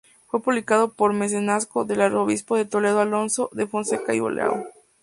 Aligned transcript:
Fue 0.25 0.41
publicado 0.41 0.93
por 0.93 1.13
mecenazgo 1.13 1.85
del 1.85 2.01
arzobispo 2.01 2.55
de 2.57 2.65
Toledo 2.65 3.01
Alonso 3.01 3.51
de 3.53 3.67
Fonseca 3.67 4.15
y 4.15 4.19
Ulloa. 4.19 4.63